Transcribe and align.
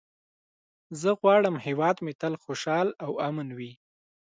زه 1.01 1.09
غواړم 1.19 1.55
هېواد 1.65 1.97
مې 2.05 2.13
تل 2.21 2.33
خوشحال 2.43 2.87
او 3.03 3.11
امن 3.29 3.47
وي. 3.57 3.71